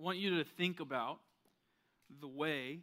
[0.00, 1.18] I want you to think about
[2.20, 2.78] the way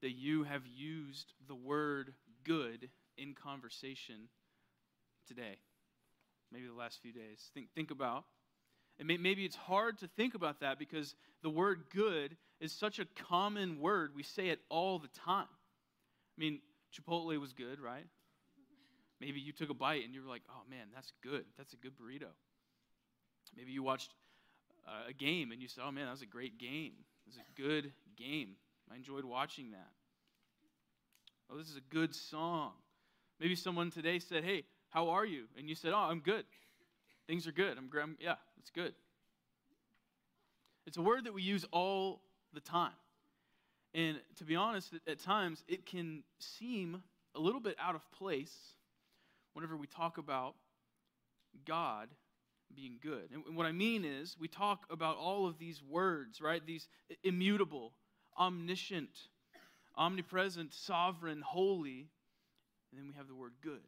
[0.00, 2.88] that you have used the word good
[3.18, 4.28] in conversation
[5.26, 5.56] today,
[6.52, 7.50] maybe the last few days.
[7.52, 8.24] Think, think about.
[9.00, 13.06] And maybe it's hard to think about that because the word good is such a
[13.28, 14.12] common word.
[14.14, 15.48] We say it all the time.
[15.50, 16.60] I mean,
[16.94, 18.06] Chipotle was good, right?
[19.20, 21.44] Maybe you took a bite and you were like, oh man, that's good.
[21.58, 22.30] That's a good burrito.
[23.56, 24.14] Maybe you watched
[24.86, 26.92] uh, a game and you said, oh man, that was a great game.
[27.26, 28.56] It was a good game.
[28.90, 29.90] I enjoyed watching that.
[31.50, 32.72] Oh, this is a good song.
[33.40, 35.44] Maybe someone today said, hey, how are you?
[35.58, 36.44] And you said, oh, I'm good.
[37.26, 37.78] Things are good.
[37.78, 38.94] I'm, I'm yeah, it's good.
[40.86, 42.92] It's a word that we use all the time.
[43.94, 47.02] And to be honest, at times it can seem
[47.34, 48.54] a little bit out of place
[49.54, 50.54] whenever we talk about
[51.66, 52.08] God
[52.74, 53.30] being good.
[53.32, 56.64] And what I mean is, we talk about all of these words, right?
[56.64, 56.88] These
[57.22, 57.92] immutable,
[58.38, 59.10] omniscient,
[59.96, 62.08] omnipresent, sovereign, holy,
[62.90, 63.80] and then we have the word good.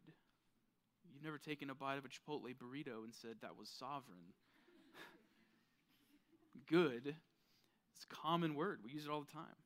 [1.12, 4.32] You've never taken a bite of a Chipotle burrito and said that was sovereign.
[6.68, 7.14] good,
[7.94, 8.80] it's a common word.
[8.84, 9.56] We use it all the time.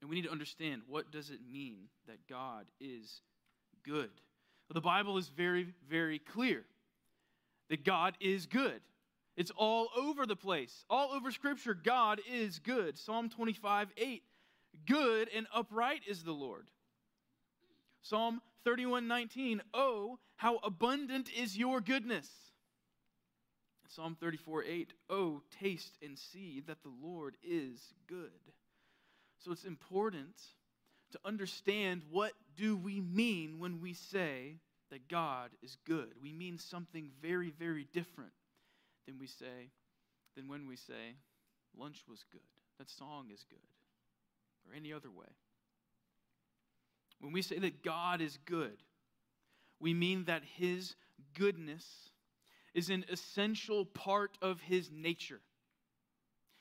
[0.00, 3.22] And we need to understand what does it mean that God is
[3.82, 4.10] good?
[4.68, 6.64] Well, the Bible is very, very clear
[7.68, 8.80] that God is good.
[9.36, 10.84] It's all over the place.
[10.88, 12.96] All over Scripture, God is good.
[12.96, 14.22] Psalm 25, 8.
[14.86, 16.68] Good and upright is the Lord.
[18.02, 19.62] Psalm 31, 19.
[19.74, 22.28] Oh, how abundant is your goodness.
[23.88, 24.92] Psalm 34, 8.
[25.10, 28.30] Oh, taste and see that the Lord is good.
[29.38, 30.34] So it's important
[31.12, 34.56] to understand what do we mean when we say
[34.90, 36.12] that God is good.
[36.20, 38.32] We mean something very, very different
[39.06, 39.70] than we say
[40.36, 41.16] than when we say
[41.78, 42.40] lunch was good.
[42.78, 43.58] That song is good.
[44.68, 45.26] Or any other way.
[47.20, 48.82] When we say that God is good,
[49.80, 50.96] we mean that his
[51.34, 52.10] goodness
[52.74, 55.40] is an essential part of his nature.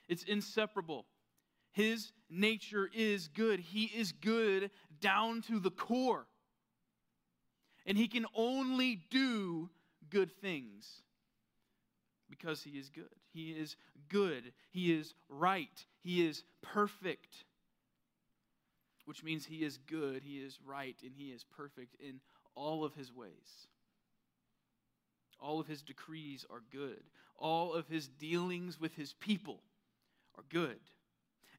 [0.08, 1.06] It's inseparable.
[1.72, 3.60] His nature is good.
[3.60, 4.72] He is good
[5.02, 6.28] down to the core
[7.86, 9.70] and he can only do
[10.10, 11.02] good things
[12.30, 13.06] because he is good.
[13.34, 13.76] He is
[14.10, 14.54] good.
[14.72, 15.86] He is right.
[16.02, 17.46] He is perfect,
[19.06, 22.20] which means he is good, he is right, and he is perfect in
[22.56, 23.68] all of his ways.
[25.40, 27.04] All of his decrees are good.
[27.38, 29.60] All of his dealings with his people
[30.38, 30.80] are good.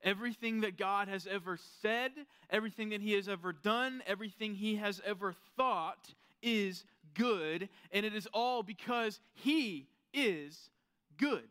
[0.03, 2.13] Everything that God has ever said,
[2.51, 6.85] everything that He has ever done, everything He has ever thought is
[7.15, 10.71] good, and it is all because He is
[11.19, 11.49] good.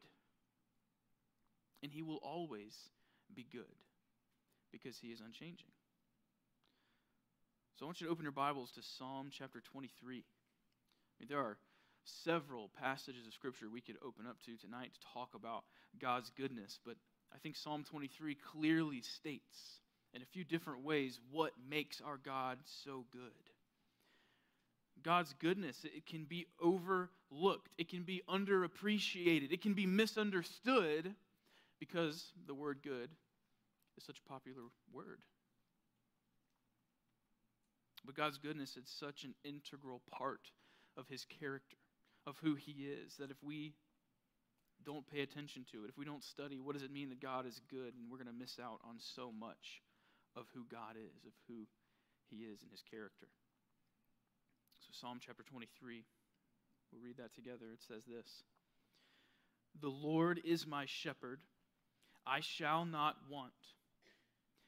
[1.84, 2.76] And He will always
[3.34, 3.64] be good
[4.72, 5.70] because He is unchanging.
[7.76, 10.18] So I want you to open your Bibles to Psalm chapter 23.
[10.18, 10.22] I
[11.20, 11.58] mean, there are
[12.06, 15.64] several passages of Scripture we could open up to tonight to talk about
[16.00, 16.96] God's goodness, but
[17.36, 19.82] I think Psalm 23 clearly states
[20.14, 23.32] in a few different ways what makes our God so good.
[25.04, 31.14] God's goodness, it can be overlooked, it can be underappreciated, it can be misunderstood
[31.80, 33.10] because the word good
[33.98, 34.62] is such a popular
[34.94, 35.20] word.
[38.06, 40.52] But God's goodness is such an integral part
[40.96, 41.78] of his character,
[42.26, 43.74] of who he is, that if we
[44.86, 47.46] don't pay attention to it, if we don't study, what does it mean that God
[47.46, 47.94] is good?
[47.96, 49.82] And we're going to miss out on so much
[50.36, 51.66] of who God is, of who
[52.30, 53.28] He is in His character.
[54.80, 56.04] So, Psalm chapter 23,
[56.92, 57.72] we'll read that together.
[57.74, 58.44] It says this
[59.82, 61.40] The Lord is my shepherd,
[62.26, 63.54] I shall not want.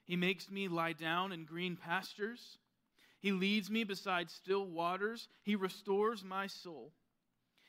[0.04, 2.58] He makes me lie down in green pastures.
[3.20, 5.28] He leads me beside still waters.
[5.42, 6.92] He restores my soul.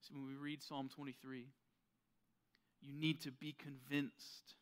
[0.00, 1.46] So when we read Psalm 23,
[2.80, 4.54] you need to be convinced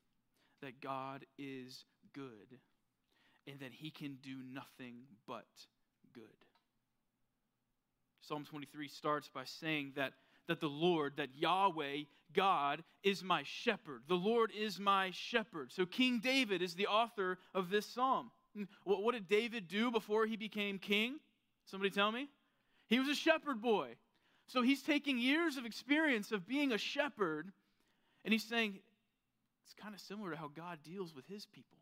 [0.62, 2.58] that God is good
[3.46, 4.96] and that he can do nothing
[5.26, 5.46] but
[6.12, 6.24] good.
[8.20, 10.12] Psalm 23 starts by saying that
[10.48, 12.04] that the Lord, that Yahweh,
[12.34, 14.02] God, is my shepherd.
[14.08, 15.70] The Lord is my shepherd.
[15.70, 18.30] So King David is the author of this psalm.
[18.56, 21.20] Hmm, what, what did David do before he became king?
[21.66, 22.28] Somebody tell me?
[22.88, 23.90] He was a shepherd boy.
[24.48, 27.52] So he's taking years of experience of being a shepherd,
[28.24, 28.78] and he's saying
[29.64, 31.76] it's kind of similar to how God deals with his people.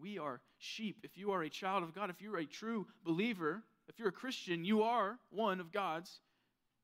[0.00, 0.98] We are sheep.
[1.02, 4.12] If you are a child of God, if you're a true believer, if you're a
[4.12, 6.20] Christian, you are one of God's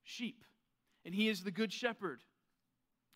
[0.03, 0.45] sheep.
[1.07, 2.21] And he is the good shepherd.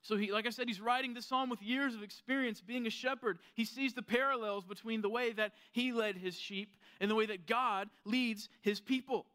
[0.01, 2.91] So he like I said he's writing this psalm with years of experience being a
[2.91, 3.39] shepherd.
[3.55, 7.27] He sees the parallels between the way that he led his sheep and the way
[7.27, 9.27] that God leads his people.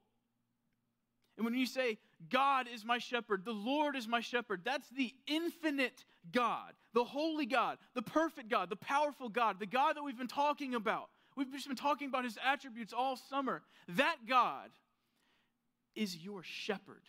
[1.37, 1.97] And when you say
[2.29, 7.45] God is my shepherd, the Lord is my shepherd, that's the infinite God, the holy
[7.45, 11.09] God, the perfect God, the powerful God, the God that we've been talking about.
[11.35, 13.63] We've just been talking about his attributes all summer.
[13.89, 14.69] That God
[15.95, 17.01] is your shepherd.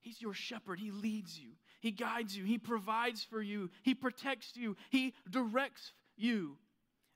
[0.00, 0.78] He's your shepherd.
[0.78, 1.50] He leads you,
[1.80, 6.56] He guides you, He provides for you, He protects you, He directs you,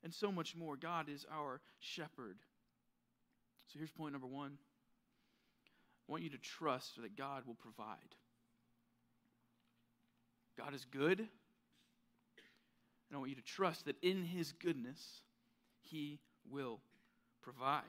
[0.02, 0.76] and so much more.
[0.76, 2.36] God is our shepherd.
[3.68, 4.58] So here's point number one
[6.08, 8.14] I want you to trust that God will provide.
[10.58, 11.18] God is good.
[11.18, 11.28] And
[13.14, 15.22] I want you to trust that in his goodness,
[15.80, 16.20] he
[16.50, 16.80] will
[17.42, 17.82] provide.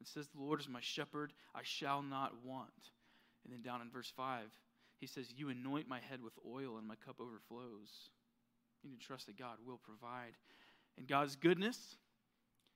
[0.00, 2.70] It says, The Lord is my shepherd, I shall not want.
[3.44, 4.44] And then down in verse 5,
[4.98, 8.10] he says, You anoint my head with oil, and my cup overflows.
[8.82, 10.34] You need to trust that God will provide.
[10.98, 11.96] And God's goodness,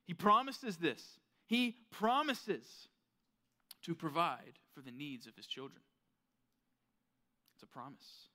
[0.07, 1.03] he promises this.
[1.47, 2.89] He promises
[3.83, 5.83] to provide for the needs of his children.
[7.55, 8.29] It's a promise.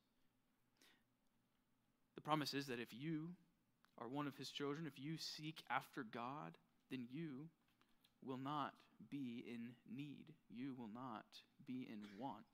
[2.16, 3.30] The promise is that if you
[4.00, 6.58] are one of his children, if you seek after God,
[6.92, 7.48] then you
[8.26, 8.74] will not
[9.10, 10.34] be in need.
[10.50, 11.26] You will not
[11.66, 12.46] be in want.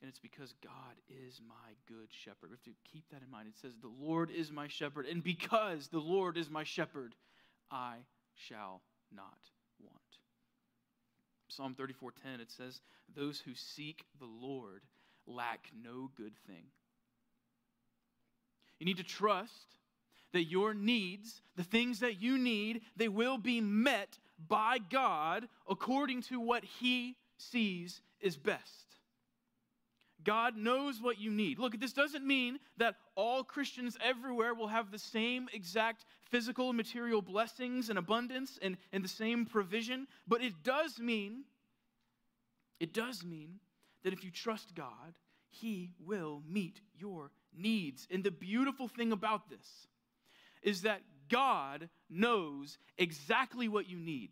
[0.00, 0.72] And it's because God
[1.08, 2.50] is my good shepherd.
[2.50, 3.48] We have to keep that in mind.
[3.48, 7.14] It says, The Lord is my shepherd, and because the Lord is my shepherd,
[7.70, 7.96] I
[8.34, 8.82] shall
[9.14, 9.38] not
[9.82, 10.15] want.
[11.48, 12.80] Psalm 34:10 it says,
[13.14, 14.82] "Those who seek the Lord
[15.26, 16.70] lack no good thing."
[18.78, 19.78] You need to trust
[20.32, 26.22] that your needs, the things that you need, they will be met by God according
[26.22, 28.95] to what he sees is best.
[30.26, 31.60] God knows what you need.
[31.60, 36.76] Look, this doesn't mean that all Christians everywhere will have the same exact physical and
[36.76, 41.44] material blessings and abundance and, and the same provision, but it does mean,
[42.80, 43.60] it does mean
[44.02, 45.14] that if you trust God,
[45.48, 48.08] He will meet your needs.
[48.10, 49.86] And the beautiful thing about this
[50.60, 54.30] is that God knows exactly what you need.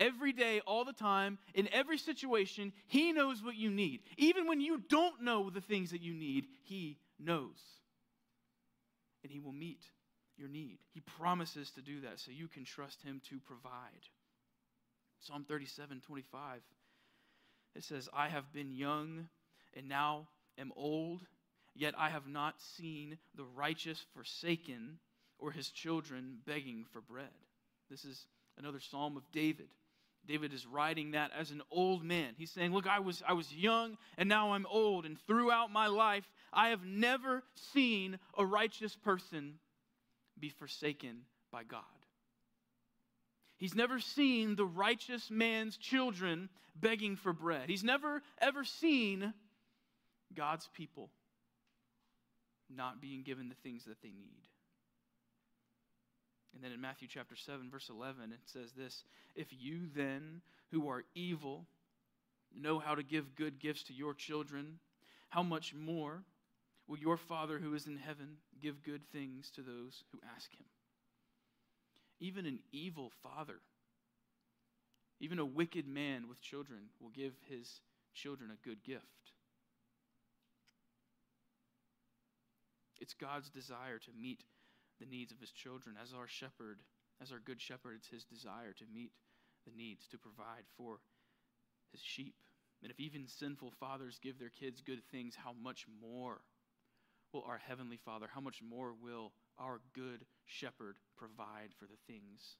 [0.00, 4.00] Every day, all the time, in every situation, He knows what you need.
[4.16, 7.58] Even when you don't know the things that you need, He knows.
[9.22, 9.82] And He will meet
[10.36, 10.78] your need.
[10.94, 14.06] He promises to do that so you can trust Him to provide.
[15.20, 16.60] Psalm 37 25,
[17.74, 19.28] it says, I have been young
[19.76, 20.28] and now
[20.58, 21.22] am old,
[21.74, 24.98] yet I have not seen the righteous forsaken
[25.38, 27.28] or his children begging for bread.
[27.90, 28.26] This is
[28.58, 29.68] another psalm of David.
[30.28, 32.34] David is writing that as an old man.
[32.36, 35.86] He's saying, Look, I was, I was young and now I'm old, and throughout my
[35.86, 37.42] life, I have never
[37.72, 39.54] seen a righteous person
[40.38, 41.82] be forsaken by God.
[43.56, 47.68] He's never seen the righteous man's children begging for bread.
[47.68, 49.32] He's never, ever seen
[50.34, 51.10] God's people
[52.70, 54.46] not being given the things that they need.
[56.54, 60.40] And then in Matthew chapter 7, verse 11, it says this If you then,
[60.70, 61.66] who are evil,
[62.54, 64.78] know how to give good gifts to your children,
[65.28, 66.22] how much more
[66.86, 70.66] will your Father who is in heaven give good things to those who ask him?
[72.20, 73.60] Even an evil father,
[75.20, 77.80] even a wicked man with children, will give his
[78.14, 79.04] children a good gift.
[83.00, 84.42] It's God's desire to meet
[85.00, 85.96] the needs of his children.
[86.00, 86.80] As our shepherd,
[87.22, 89.12] as our good shepherd, it's his desire to meet
[89.66, 90.98] the needs, to provide for
[91.92, 92.34] his sheep.
[92.82, 96.40] And if even sinful fathers give their kids good things, how much more
[97.32, 102.56] will our heavenly Father, how much more will our good shepherd provide for the things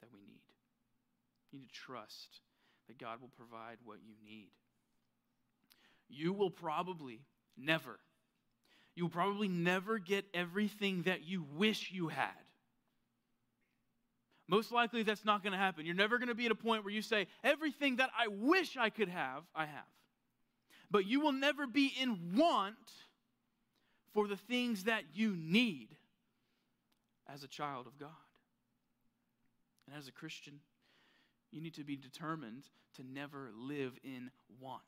[0.00, 0.42] that we need?
[1.52, 2.40] You need to trust
[2.88, 4.50] that God will provide what you need.
[6.08, 7.20] You will probably
[7.56, 7.98] never
[8.96, 12.30] You'll probably never get everything that you wish you had.
[14.48, 15.84] Most likely, that's not going to happen.
[15.84, 18.76] You're never going to be at a point where you say, Everything that I wish
[18.76, 19.84] I could have, I have.
[20.90, 22.76] But you will never be in want
[24.14, 25.88] for the things that you need
[27.28, 28.08] as a child of God.
[29.86, 30.60] And as a Christian,
[31.50, 32.64] you need to be determined
[32.96, 34.82] to never live in want,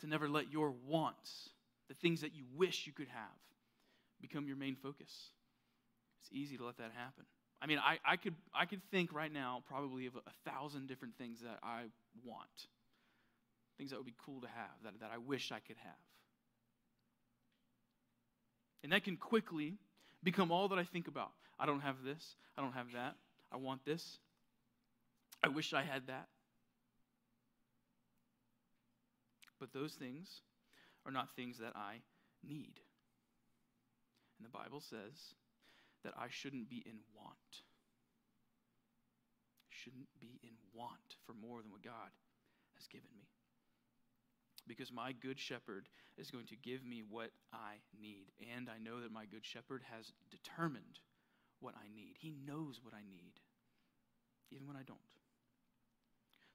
[0.00, 1.50] to never let your wants,
[1.90, 3.36] the things that you wish you could have,
[4.20, 5.12] become your main focus.
[6.20, 7.24] It's easy to let that happen.
[7.60, 11.18] I mean, I, I, could, I could think right now probably of a, thousand different
[11.18, 11.82] things that I
[12.24, 12.48] want,
[13.76, 15.92] things that would be cool to have, that, that I wish I could have.
[18.84, 19.74] And that can quickly
[20.22, 21.32] become all that I think about.
[21.58, 22.36] I don't have this.
[22.56, 23.16] I don't have that.
[23.52, 24.18] I want this.
[25.42, 26.28] I wish I had that.
[29.58, 30.40] But those things
[31.06, 32.00] are not things that I
[32.46, 32.80] need.
[34.38, 35.34] And the Bible says
[36.04, 37.36] that I shouldn't be in want.
[39.68, 42.10] Shouldn't be in want for more than what God
[42.76, 43.28] has given me.
[44.66, 48.26] Because my good shepherd is going to give me what I need.
[48.54, 51.00] And I know that my good shepherd has determined
[51.60, 52.14] what I need.
[52.18, 53.32] He knows what I need,
[54.50, 54.98] even when I don't.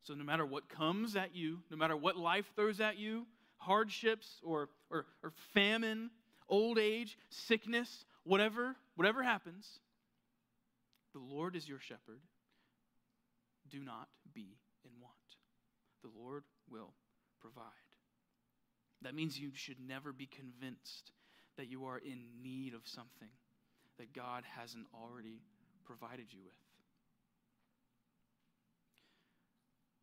[0.04, 3.26] So, no matter what comes at you, no matter what life throws at you,
[3.58, 6.10] hardships or, or, or famine,
[6.50, 9.80] old age, sickness, whatever, whatever happens,
[11.14, 12.20] the Lord is your shepherd.
[13.70, 15.14] Do not be in want.
[16.04, 16.94] The Lord will
[17.40, 17.64] provide.
[19.02, 21.12] That means you should never be convinced
[21.58, 23.30] that you are in need of something
[23.98, 25.42] that God hasn't already
[25.86, 26.54] provided you with.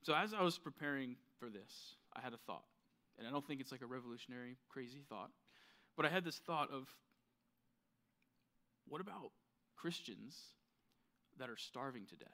[0.02, 2.64] So, as I was preparing for this, I had a thought.
[3.23, 5.31] And I don't think it's like a revolutionary, crazy thought.
[5.97, 6.88] But I had this thought of
[8.88, 9.31] what about
[9.76, 10.37] Christians
[11.38, 12.29] that are starving to death?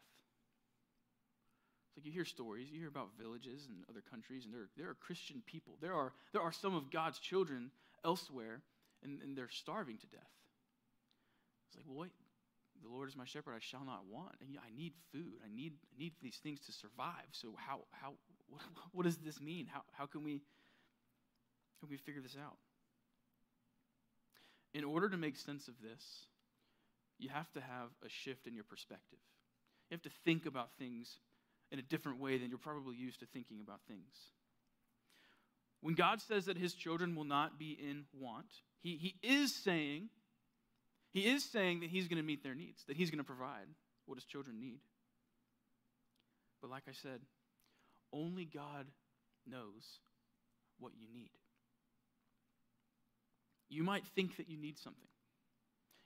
[1.88, 4.88] It's like you hear stories, you hear about villages and other countries, and there, there
[4.88, 5.74] are Christian people.
[5.82, 7.70] There are, there are some of God's children
[8.02, 8.62] elsewhere,
[9.02, 10.32] and, and they're starving to death.
[11.68, 12.12] It's like, well, wait,
[12.82, 14.36] the Lord is my shepherd, I shall not want.
[14.40, 15.34] And I need food.
[15.44, 17.28] I need, I need these things to survive.
[17.32, 18.14] So how, how,
[18.48, 19.66] what, what does this mean?
[19.66, 20.40] How, how can we,
[21.80, 22.56] can we figure this out?
[24.74, 26.26] In order to make sense of this,
[27.18, 29.18] you have to have a shift in your perspective.
[29.90, 31.18] You have to think about things
[31.70, 34.14] in a different way than you're probably used to thinking about things.
[35.80, 38.46] When God says that his children will not be in want,
[38.80, 40.08] he, he is saying
[41.10, 43.66] he is saying that he's going to meet their needs, that he's going to provide
[44.06, 44.80] what his children need.
[46.60, 47.20] But like I said,
[48.12, 48.86] only God
[49.46, 50.00] knows
[50.78, 51.30] what you need.
[53.68, 55.08] You might think that you need something.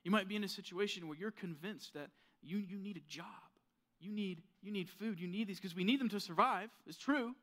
[0.05, 2.09] You might be in a situation where you're convinced that
[2.43, 3.27] you, you need a job.
[4.01, 5.21] You need, you need food.
[5.21, 6.71] You need these because we need them to survive.
[6.87, 7.35] It's true.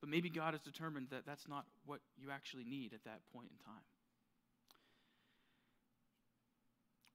[0.00, 3.48] But maybe God has determined that that's not what you actually need at that point
[3.50, 3.82] in time.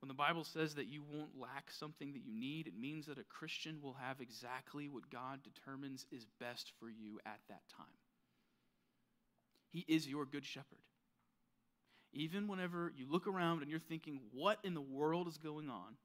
[0.02, 3.18] When the Bible says that you won't lack something that you need, it means that
[3.18, 7.88] a Christian will have exactly what God determines is best for you at that time.
[9.76, 10.80] He is your good shepherd.
[12.14, 15.98] Even whenever you look around and you're thinking, what in the world is going on?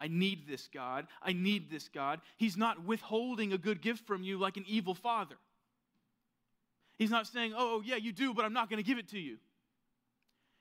[0.00, 1.08] I need this God.
[1.20, 2.20] I need this God.
[2.36, 5.34] He's not withholding a good gift from you like an evil father.
[6.96, 9.08] He's not saying, oh, oh yeah, you do, but I'm not going to give it
[9.08, 9.38] to you.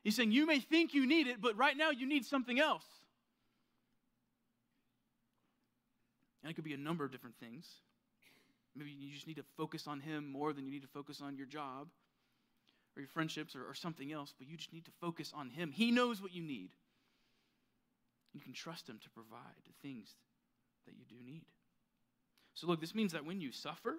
[0.04, 2.86] He's saying, You may think you need it, but right now you need something else.
[6.42, 7.68] And it could be a number of different things.
[8.76, 11.38] Maybe you just need to focus on Him more than you need to focus on
[11.38, 11.88] your job
[12.96, 15.72] or your friendships or, or something else, but you just need to focus on Him.
[15.72, 16.72] He knows what you need.
[18.34, 20.16] You can trust Him to provide the things
[20.86, 21.46] that you do need.
[22.56, 23.98] So, look, this means that when you suffer,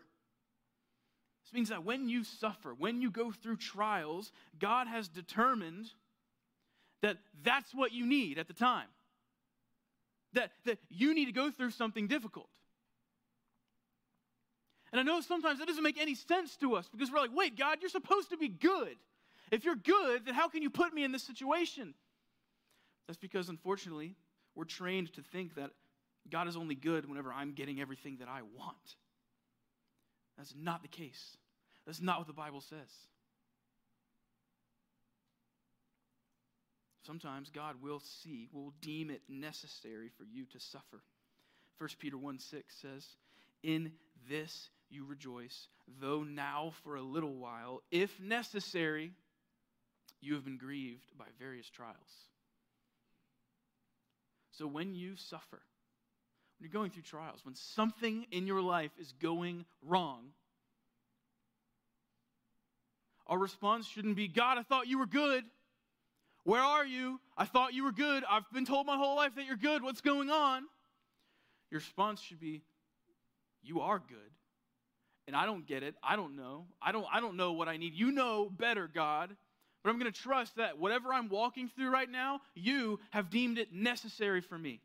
[1.44, 5.86] this means that when you suffer, when you go through trials, God has determined
[7.02, 8.88] that that's what you need at the time.
[10.32, 12.48] That, that you need to go through something difficult.
[14.94, 17.58] And I know sometimes that doesn't make any sense to us because we're like, wait,
[17.58, 18.94] God, you're supposed to be good.
[19.50, 21.94] If you're good, then how can you put me in this situation?
[23.08, 24.14] That's because, unfortunately,
[24.54, 25.72] we're trained to think that
[26.30, 28.94] God is only good whenever I'm getting everything that I want.
[30.38, 31.36] That's not the case.
[31.86, 32.88] That's not what the Bible says.
[37.04, 41.02] Sometimes God will see, will deem it necessary for you to suffer.
[41.78, 43.04] 1 Peter 1 6 says,
[43.64, 43.90] In
[44.30, 45.68] this you rejoice,
[46.00, 49.12] though now for a little while, if necessary,
[50.20, 51.96] you have been grieved by various trials.
[54.52, 55.60] So when you suffer,
[56.58, 60.30] when you're going through trials, when something in your life is going wrong,
[63.26, 65.44] our response shouldn't be, God, I thought you were good.
[66.44, 67.20] Where are you?
[67.36, 68.22] I thought you were good.
[68.30, 69.82] I've been told my whole life that you're good.
[69.82, 70.64] What's going on?
[71.70, 72.62] Your response should be,
[73.62, 74.30] You are good.
[75.26, 75.94] And I don't get it.
[76.02, 76.66] I don't know.
[76.82, 77.94] I don't, I don't know what I need.
[77.94, 79.34] You know better, God.
[79.82, 83.58] But I'm going to trust that whatever I'm walking through right now, you have deemed
[83.58, 84.80] it necessary for me.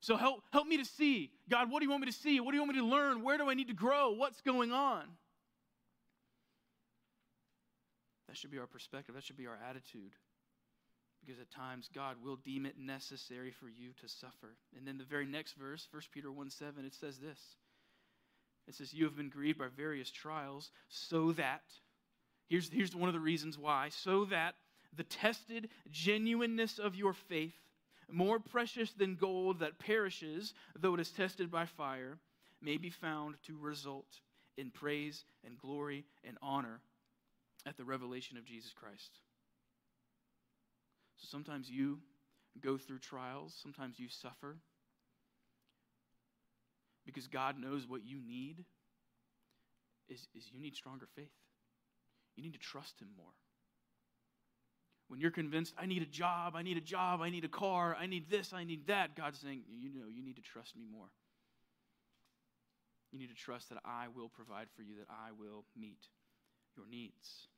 [0.00, 1.32] So help, help me to see.
[1.50, 2.38] God, what do you want me to see?
[2.38, 3.22] What do you want me to learn?
[3.22, 4.12] Where do I need to grow?
[4.12, 5.04] What's going on?
[8.28, 9.14] That should be our perspective.
[9.14, 10.12] That should be our attitude.
[11.20, 14.54] Because at times God will deem it necessary for you to suffer.
[14.76, 17.40] And then the very next verse, 1 Peter 1 7, it says this.
[18.68, 21.62] It says, You have been grieved by various trials, so that,
[22.48, 24.54] here's, here's one of the reasons why, so that
[24.94, 27.54] the tested genuineness of your faith,
[28.10, 32.18] more precious than gold that perishes, though it is tested by fire,
[32.60, 34.20] may be found to result
[34.56, 36.80] in praise and glory and honor
[37.66, 39.20] at the revelation of Jesus Christ.
[41.16, 41.98] So sometimes you
[42.60, 44.56] go through trials, sometimes you suffer
[47.08, 48.66] because God knows what you need
[50.10, 51.32] is, is you need stronger faith.
[52.36, 53.32] You need to trust Him more.
[55.08, 57.96] When you're convinced, I need a job, I need a job, I need a car,
[57.98, 60.82] I need this, I need that, God's saying, you know, you need to trust me
[60.92, 61.06] more.
[63.10, 66.04] You need to trust that I will provide for you, that I will meet
[66.76, 67.48] your needs.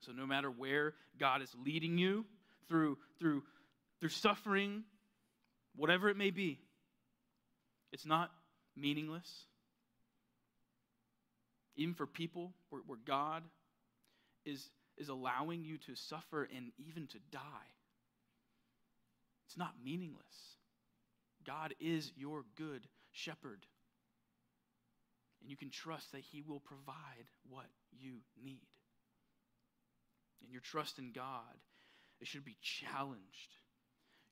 [0.00, 2.24] So no matter where God is leading you
[2.66, 3.42] through through
[4.00, 4.84] through suffering,
[5.76, 6.60] whatever it may be,
[7.92, 8.30] it's not
[8.76, 9.44] meaningless.
[11.76, 13.42] Even for people where, where God
[14.44, 17.70] is, is allowing you to suffer and even to die,
[19.46, 20.24] it's not meaningless.
[21.46, 23.64] God is your good shepherd.
[25.40, 27.66] And you can trust that He will provide what
[27.98, 28.68] you need.
[30.42, 31.56] And your trust in God,
[32.20, 33.54] it should be challenged.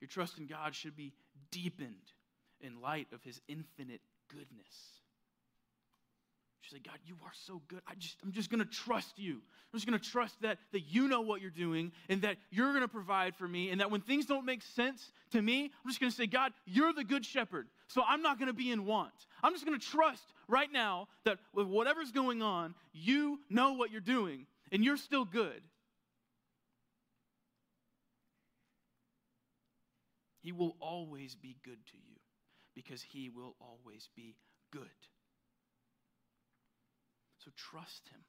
[0.01, 1.15] Your trust in God should be
[1.51, 2.13] deepened
[2.61, 4.99] in light of his infinite goodness.
[6.69, 7.81] She's like, God, you are so good.
[7.87, 9.35] I just, I'm just going to trust you.
[9.73, 12.73] I'm just going to trust that, that you know what you're doing and that you're
[12.73, 13.71] going to provide for me.
[13.71, 16.53] And that when things don't make sense to me, I'm just going to say, God,
[16.67, 17.69] you're the good shepherd.
[17.87, 19.13] So I'm not going to be in want.
[19.43, 23.91] I'm just going to trust right now that with whatever's going on, you know what
[23.91, 25.63] you're doing and you're still good.
[30.43, 32.18] He will always be good to you
[32.79, 34.37] because he will always be
[34.71, 34.83] good.
[37.39, 38.21] So trust him.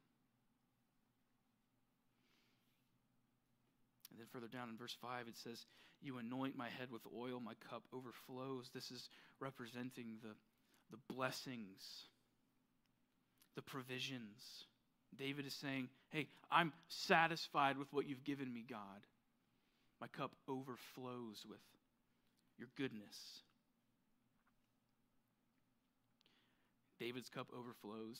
[4.10, 5.64] And then further down in verse 5, it says,
[6.02, 8.72] You anoint my head with oil, my cup overflows.
[8.74, 9.08] This is
[9.40, 10.34] representing the,
[10.90, 12.08] the blessings,
[13.56, 14.66] the provisions.
[15.16, 19.06] David is saying, Hey, I'm satisfied with what you've given me, God.
[20.02, 21.62] My cup overflows with
[22.58, 23.44] your goodness.
[27.00, 28.20] David's cup overflows,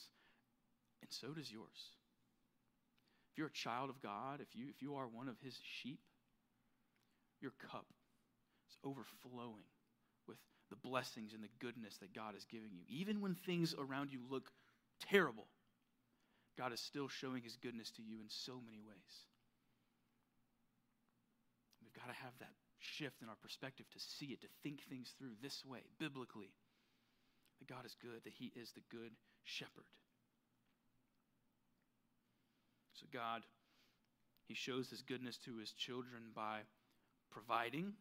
[1.02, 1.98] and so does yours.
[3.32, 6.00] If you're a child of God, if you, if you are one of his sheep,
[7.42, 7.86] your cup
[8.70, 9.68] is overflowing
[10.28, 10.38] with
[10.70, 12.84] the blessings and the goodness that God is giving you.
[12.88, 14.52] Even when things around you look
[15.10, 15.48] terrible,
[16.58, 19.28] God is still showing his goodness to you in so many ways.
[21.82, 25.14] We've got to have that shift in our perspective to see it, to think things
[25.18, 26.52] through this way, biblically
[27.60, 29.12] that God is good, that He is the good
[29.44, 29.86] shepherd.
[32.94, 33.44] So, God,
[34.48, 36.60] He shows His goodness to His children by
[37.32, 37.94] providing,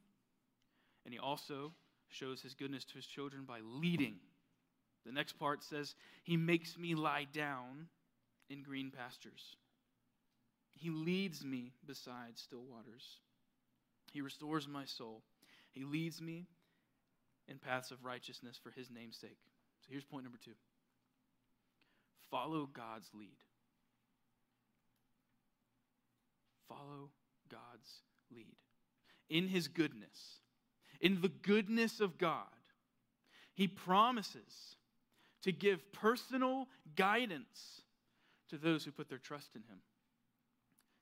[1.05, 1.73] and He also
[2.09, 4.17] shows His goodness to His children by leading.
[5.05, 5.95] The next part says,
[6.25, 7.89] He makes me lie down
[8.51, 9.57] in green pastures.
[10.73, 13.19] He leads me beside still waters.
[14.13, 15.23] He restores my soul.
[15.71, 16.47] He leads me
[17.49, 19.39] in paths of righteousness for his name's sake.
[19.89, 20.53] So here's point number two
[22.31, 23.39] follow God's lead.
[26.69, 27.09] Follow
[27.51, 28.57] God's lead.
[29.31, 30.41] In his goodness,
[31.01, 32.45] in the goodness of God,
[33.55, 34.77] he promises
[35.43, 37.83] to give personal guidance
[38.51, 39.79] to those who put their trust in him.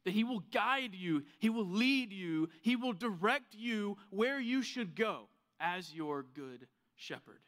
[0.04, 4.62] That he will guide you, he will lead you, he will direct you where you
[4.62, 5.22] should go
[5.58, 7.40] as your good shepherd.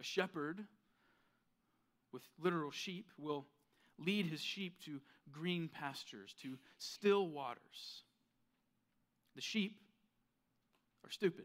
[0.00, 0.64] A shepherd
[2.10, 3.46] with literal sheep will
[3.98, 8.02] lead his sheep to green pastures, to still waters.
[9.34, 9.78] The sheep
[11.04, 11.44] are stupid.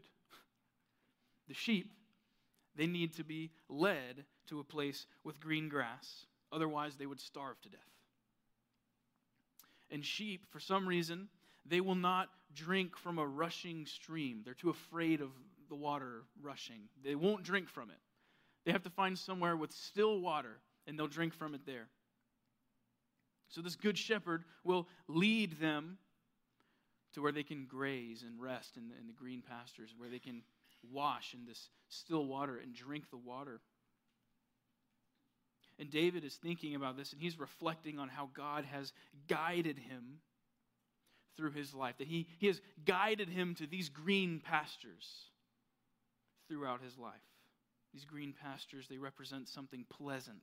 [1.48, 1.92] The sheep,
[2.74, 6.26] they need to be led to a place with green grass.
[6.50, 7.80] Otherwise, they would starve to death.
[9.90, 11.28] And sheep, for some reason,
[11.64, 14.42] they will not drink from a rushing stream.
[14.44, 15.30] They're too afraid of
[15.68, 16.88] the water rushing.
[17.04, 17.98] They won't drink from it.
[18.66, 21.86] They have to find somewhere with still water, and they'll drink from it there.
[23.48, 25.98] So, this good shepherd will lead them
[27.14, 30.18] to where they can graze and rest in the, in the green pastures, where they
[30.18, 30.42] can
[30.90, 33.60] wash in this still water and drink the water.
[35.78, 38.92] And David is thinking about this and he's reflecting on how God has
[39.28, 40.20] guided him
[41.36, 45.06] through his life, that he, he has guided him to these green pastures
[46.48, 47.12] throughout his life.
[47.96, 50.42] These green pastures, they represent something pleasant,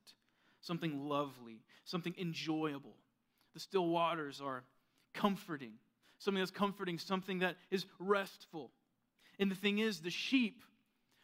[0.62, 2.96] something lovely, something enjoyable.
[3.54, 4.63] The still waters are
[5.13, 5.74] comforting,
[6.18, 8.72] something that's comforting, something that is restful.
[9.38, 10.63] And the thing is, the sheep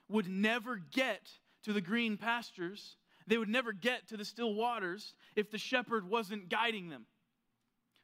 [0.08, 1.32] would never get
[1.64, 6.08] to the green pastures they would never get to the still waters if the shepherd
[6.08, 7.06] wasn't guiding them.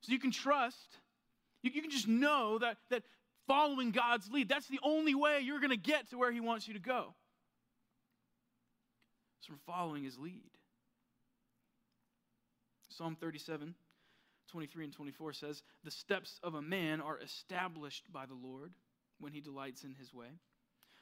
[0.02, 0.98] So you can trust,
[1.62, 3.04] you, you can just know that, that
[3.48, 6.68] following God's lead, that's the only way you're going to get to where He wants
[6.68, 7.16] you to go.
[9.46, 10.52] From following His lead.
[12.90, 13.76] Psalm 37,
[14.52, 18.72] 23 and 24 says, The steps of a man are established by the Lord
[19.20, 20.28] when he delights in his way.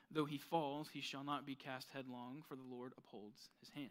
[0.10, 3.90] Though he falls, he shall not be cast headlong, for the Lord upholds his hand.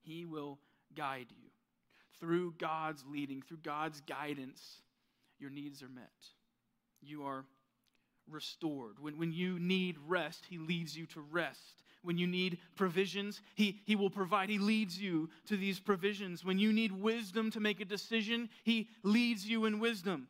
[0.00, 0.58] He will
[0.94, 1.48] guide you.
[2.20, 4.60] Through God's leading, through God's guidance,
[5.38, 6.10] your needs are met.
[7.00, 7.44] You are
[8.30, 8.98] restored.
[9.00, 11.82] When, when you need rest, He leads you to rest.
[12.02, 14.48] When you need provisions, he, he will provide.
[14.48, 16.44] He leads you to these provisions.
[16.44, 20.28] When you need wisdom to make a decision, He leads you in wisdom.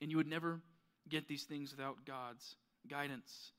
[0.00, 0.60] And you would never
[1.08, 2.56] get these things without God's
[2.88, 3.52] guidance.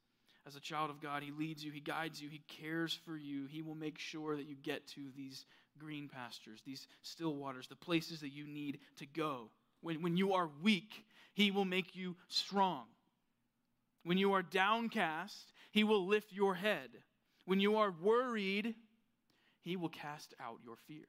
[0.47, 3.45] As a child of God, He leads you, He guides you, He cares for you.
[3.47, 5.45] He will make sure that you get to these
[5.77, 9.49] green pastures, these still waters, the places that you need to go.
[9.81, 12.85] When, when you are weak, He will make you strong.
[14.03, 16.89] When you are downcast, He will lift your head.
[17.45, 18.75] When you are worried,
[19.61, 21.07] He will cast out your fear.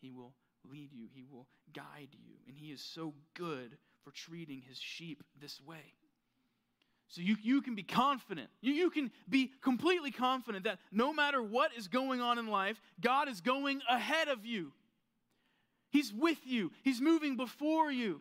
[0.00, 0.34] He will
[0.70, 2.34] lead you, He will guide you.
[2.46, 5.94] And He is so good for treating His sheep this way.
[7.08, 8.48] So you, you can be confident.
[8.60, 12.80] You, you can be completely confident that no matter what is going on in life,
[13.00, 14.72] God is going ahead of you.
[15.90, 18.20] He's with you, He's moving before you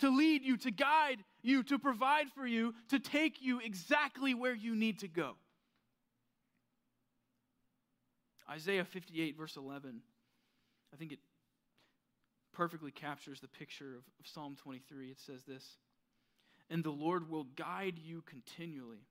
[0.00, 4.54] to lead you, to guide you, to provide for you, to take you exactly where
[4.54, 5.34] you need to go.
[8.50, 10.00] Isaiah 58, verse 11,
[10.92, 11.18] I think it
[12.52, 15.10] perfectly captures the picture of, of Psalm 23.
[15.10, 15.76] It says this
[16.70, 19.06] and the Lord will guide you continually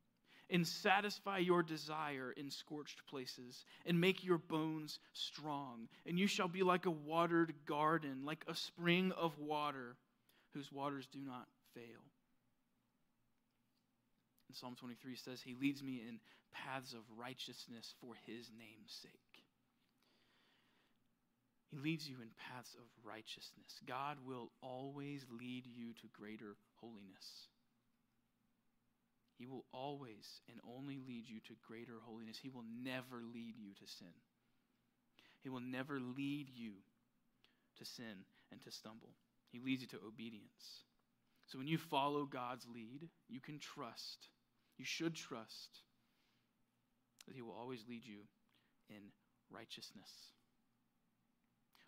[0.50, 5.90] and satisfy your desire in scorched places and make your bones strong.
[6.06, 9.98] And you shall be like a watered garden, like a spring of water
[10.58, 12.02] whose waters do not fail.
[14.50, 16.20] And Psalm 23 says, He leads me in
[16.52, 19.14] paths of righteousness for His name's sake.
[21.70, 23.70] He leads you in paths of righteousness.
[23.86, 27.28] God will always lead you to greater holiness.
[29.38, 32.40] He will always and only lead you to greater holiness.
[32.42, 34.16] He will never lead you to sin.
[35.44, 36.72] He will never lead you
[37.78, 39.14] to sin and to stumble.
[39.52, 40.84] He leads you to obedience.
[41.48, 44.28] So when you follow God's lead, you can trust,
[44.78, 45.80] you should trust
[47.28, 48.20] that He will always lead you
[48.90, 49.02] in
[49.50, 50.10] righteousness.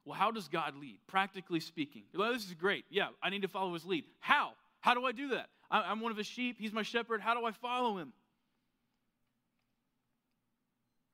[0.06, 1.00] Well, how does God lead?
[1.08, 2.04] Practically speaking.
[2.15, 2.86] Well, this is great.
[2.89, 4.06] Yeah, I need to follow His lead.
[4.19, 4.52] How?
[4.82, 5.50] How do I do that?
[5.72, 6.58] I'm one of his sheep.
[6.60, 7.22] He's my shepherd.
[7.22, 8.12] How do I follow him?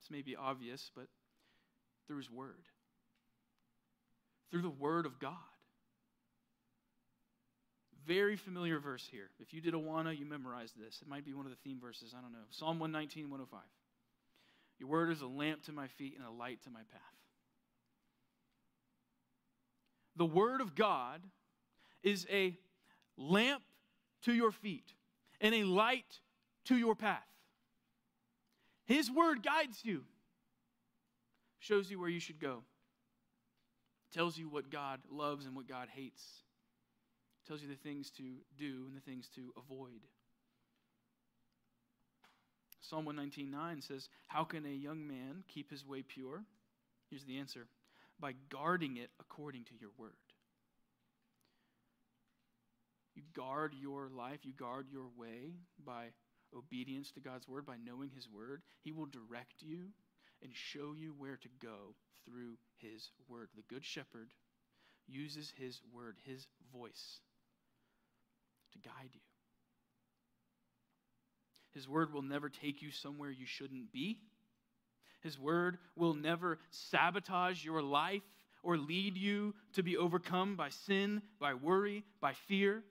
[0.00, 1.08] This may be obvious, but
[2.06, 2.64] through his word,
[4.50, 5.32] through the word of God.
[8.06, 9.30] Very familiar verse here.
[9.40, 11.00] If you did Awana, you memorized this.
[11.02, 12.14] It might be one of the theme verses.
[12.16, 12.38] I don't know.
[12.50, 13.60] Psalm 119, 105.
[14.78, 17.00] Your word is a lamp to my feet and a light to my path.
[20.14, 21.22] The word of God
[22.02, 22.56] is a
[23.16, 23.62] lamp
[24.22, 24.92] to your feet
[25.40, 26.20] and a light
[26.66, 27.26] to your path.
[28.84, 30.04] His word guides you,
[31.58, 32.62] shows you where you should go,
[34.14, 36.22] tells you what God loves and what God hates,
[37.46, 38.22] tells you the things to
[38.58, 40.00] do and the things to avoid.
[42.80, 46.44] Psalm 119.9 says, How can a young man keep his way pure?
[47.10, 47.66] Here's the answer
[48.18, 50.14] by guarding it according to your word.
[53.16, 55.54] you guard your life, you guard your way
[55.84, 56.08] by
[56.56, 59.88] obedience to God's word, by knowing his word, he will direct you
[60.42, 61.94] and show you where to go
[62.26, 63.48] through his word.
[63.56, 64.32] The good shepherd
[65.08, 67.20] uses his word, his voice,
[68.76, 69.20] to guide you.
[71.74, 74.18] His word will never take you somewhere you shouldn't be.
[75.22, 78.22] His word will never sabotage your life
[78.62, 82.82] or lead you to be overcome by sin, by worry, by fear.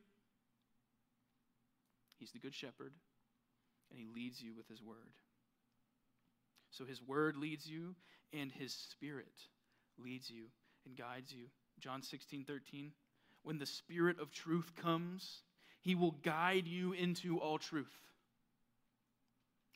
[2.17, 2.93] He's the good shepherd,
[3.89, 5.13] and he leads you with his word.
[6.69, 7.95] So his word leads you,
[8.34, 9.34] and his spirit
[9.98, 10.45] leads you
[10.86, 11.45] and guides you.
[11.80, 12.91] John 16, 13.
[13.43, 15.41] When the spirit of truth comes,
[15.86, 17.93] he will guide you into all truth.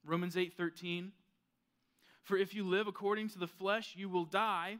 [0.03, 1.11] Romans 8:13
[2.23, 4.79] For if you live according to the flesh, you will die.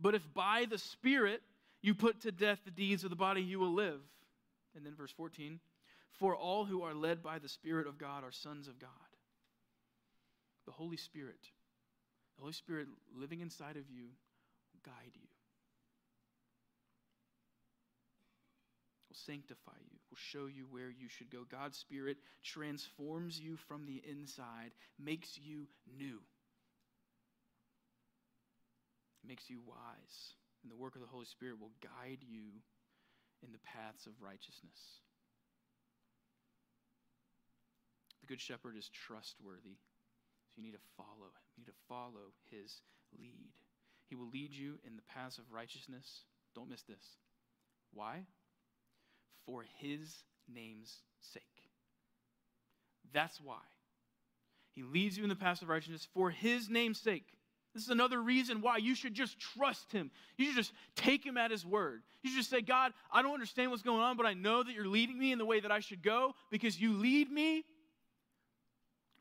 [0.00, 1.42] But if by the Spirit
[1.82, 4.00] you put to death the deeds of the body, you will live.
[4.74, 5.60] And then verse 14
[6.12, 8.90] For all who are led by the Spirit of God are sons of God.
[10.64, 11.50] The Holy Spirit,
[12.36, 14.04] the Holy Spirit living inside of you,
[14.72, 15.28] will guide you,
[19.08, 21.44] will sanctify you, will show you where you should go.
[21.50, 25.66] God's Spirit transforms you from the inside, makes you
[25.98, 26.20] new
[29.26, 30.34] makes you wise.
[30.62, 32.62] And the work of the Holy Spirit will guide you
[33.42, 35.02] in the paths of righteousness.
[38.22, 39.78] The Good Shepherd is trustworthy.
[40.50, 41.44] So you need to follow him.
[41.56, 42.80] You need to follow his
[43.18, 43.50] lead.
[44.08, 46.22] He will lead you in the paths of righteousness.
[46.54, 47.18] Don't miss this.
[47.92, 48.22] Why?
[49.46, 51.42] For his name's sake.
[53.12, 53.60] That's why.
[54.72, 57.24] He leads you in the path of righteousness for his name's sake.
[57.72, 60.10] This is another reason why you should just trust him.
[60.38, 62.02] You should just take him at his word.
[62.22, 64.72] You should just say, God, I don't understand what's going on, but I know that
[64.72, 67.64] you're leading me in the way that I should go because you lead me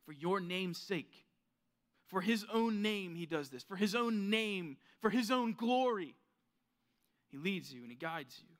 [0.05, 1.11] for your name's sake.
[2.07, 3.63] For his own name, he does this.
[3.63, 6.15] For his own name, for his own glory.
[7.29, 8.54] He leads you and he guides you.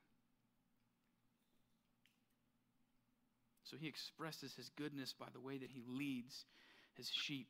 [3.70, 6.44] So he expresses his goodness by the way that he leads
[6.94, 7.48] his sheep.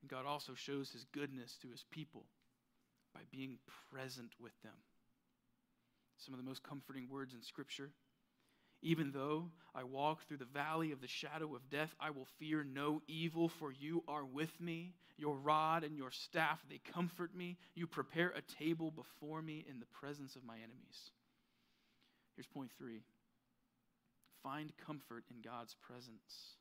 [0.00, 2.24] And God also shows his goodness to his people
[3.14, 3.58] by being
[3.92, 4.72] present with them.
[6.16, 7.90] Some of the most comforting words in Scripture.
[8.82, 12.64] Even though I walk through the valley of the shadow of death, I will fear
[12.64, 14.94] no evil, for you are with me.
[15.18, 17.58] Your rod and your staff, they comfort me.
[17.74, 21.10] You prepare a table before me in the presence of my enemies.
[22.40, 23.02] Here's point three
[24.42, 26.56] find comfort in God's presence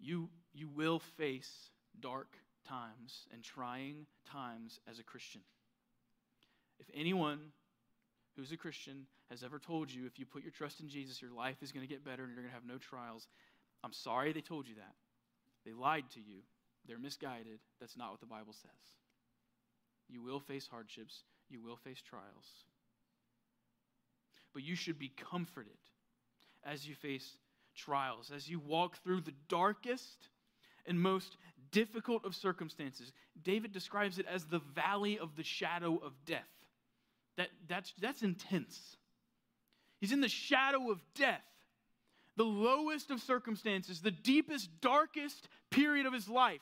[0.00, 1.68] you, you will face
[2.00, 5.42] dark times and trying times as a Christian.
[6.80, 7.40] If anyone
[8.36, 11.32] who's a Christian has ever told you if you put your trust in Jesus, your
[11.32, 13.28] life is going to get better and you're going to have no trials,
[13.84, 14.94] I'm sorry they told you that.
[15.66, 16.38] They lied to you.
[16.88, 17.58] They're misguided.
[17.80, 18.96] That's not what the Bible says.
[20.08, 22.64] You will face hardships, you will face trials.
[24.52, 25.72] But you should be comforted
[26.64, 27.36] as you face
[27.74, 30.28] trials, as you walk through the darkest
[30.86, 31.36] and most
[31.70, 33.12] difficult of circumstances.
[33.42, 36.48] David describes it as the valley of the shadow of death.
[37.36, 38.96] That, that's, that's intense.
[40.00, 41.40] He's in the shadow of death,
[42.36, 46.60] the lowest of circumstances, the deepest, darkest period of his life.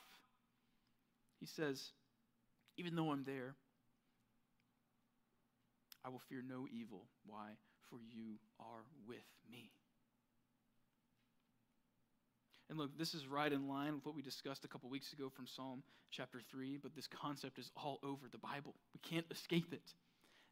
[1.41, 1.83] He says,
[2.77, 3.55] Even though I'm there,
[6.05, 7.07] I will fear no evil.
[7.27, 7.53] Why?
[7.91, 9.19] For you are with
[9.51, 9.71] me.
[12.69, 15.29] And look, this is right in line with what we discussed a couple weeks ago
[15.29, 18.77] from Psalm chapter 3, but this concept is all over the Bible.
[18.95, 19.93] We can't escape it.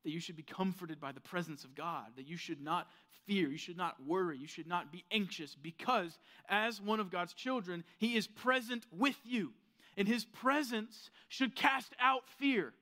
[0.02, 2.88] That you should be comforted by the presence of God, that you should not
[3.26, 7.34] fear, you should not worry, you should not be anxious, because as one of God's
[7.34, 9.52] children, He is present with you.
[9.96, 12.72] And His presence should cast out fear.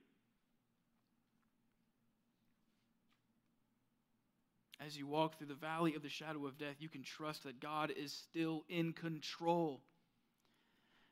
[4.85, 7.59] As you walk through the valley of the shadow of death, you can trust that
[7.59, 9.81] God is still in control,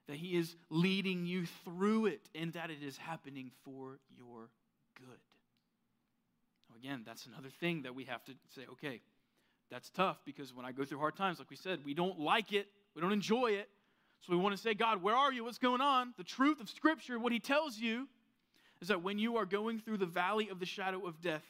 [0.07, 4.49] that He is leading you through it, and that it is happening for your
[4.95, 5.19] good.
[6.77, 9.01] Again, that's another thing that we have to say, okay,
[9.71, 12.53] that's tough because when I go through hard times, like we said, we don't like
[12.53, 13.69] it, we don't enjoy it.
[14.21, 15.43] So we want to say, God, where are you?
[15.43, 16.13] What's going on?
[16.17, 18.07] The truth of Scripture, what He tells you,
[18.81, 21.43] is that when you are going through the valley of the shadow of death,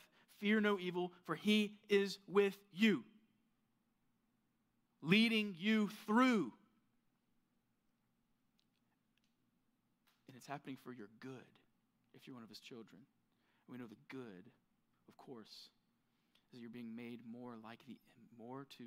[0.45, 3.03] Fear no evil, for he is with you,
[5.01, 6.51] leading you through.
[10.27, 11.31] And it's happening for your good
[12.13, 13.01] if you're one of his children.
[13.67, 14.51] We know the good
[15.08, 15.69] of course,
[16.53, 17.97] is you're being made more like the
[18.38, 18.84] more to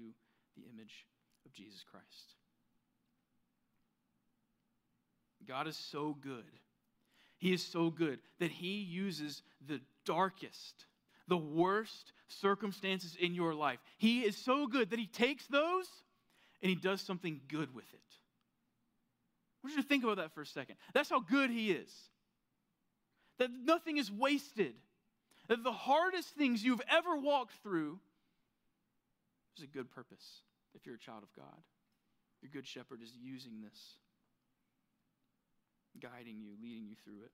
[0.57, 1.07] the image
[1.47, 2.35] of Jesus Christ.
[5.47, 6.45] God is so good.
[7.39, 10.87] He is so good that He uses the darkest,
[11.29, 13.79] the worst circumstances in your life.
[13.99, 15.87] He is so good that He takes those
[16.63, 18.01] and He does something good with it.
[19.63, 20.77] I want you to think about that for a second.
[20.95, 21.93] That's how good He is.
[23.39, 24.75] That nothing is wasted.
[25.49, 27.99] That the hardest things you've ever walked through
[29.57, 30.43] is a good purpose
[30.75, 31.59] if you're a child of God.
[32.43, 33.97] Your good shepherd is using this,
[36.01, 37.33] guiding you, leading you through it.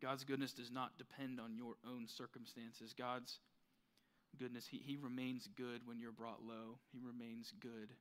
[0.00, 2.94] God's goodness does not depend on your own circumstances.
[2.96, 3.38] God's
[4.38, 6.78] goodness, he, he remains good when you're brought low.
[6.92, 7.92] He remains good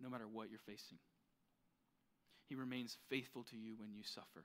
[0.00, 0.98] no matter what you're facing.
[2.48, 4.44] He remains faithful to you when you suffer.